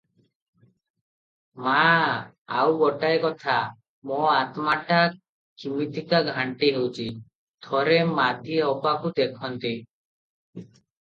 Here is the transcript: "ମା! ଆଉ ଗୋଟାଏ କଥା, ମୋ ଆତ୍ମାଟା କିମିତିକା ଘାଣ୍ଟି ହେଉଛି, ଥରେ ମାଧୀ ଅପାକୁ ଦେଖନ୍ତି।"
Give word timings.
"ମା! 1.65 1.75
ଆଉ 2.61 2.71
ଗୋଟାଏ 2.79 3.19
କଥା, 3.27 3.59
ମୋ 4.13 4.23
ଆତ୍ମାଟା 4.39 4.97
କିମିତିକା 5.65 6.25
ଘାଣ୍ଟି 6.33 6.73
ହେଉଛି, 6.81 7.09
ଥରେ 7.69 8.03
ମାଧୀ 8.19 8.61
ଅପାକୁ 8.75 9.17
ଦେଖନ୍ତି।" 9.21 9.77